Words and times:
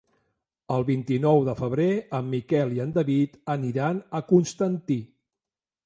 El 0.75 0.85
vint-i-nou 0.87 1.41
de 1.51 1.55
febrer 1.59 1.87
en 2.21 2.31
Miquel 2.33 2.73
i 2.79 2.83
en 2.87 2.97
David 2.99 3.39
aniran 3.57 4.01
a 4.21 4.27
Constantí. 4.35 5.03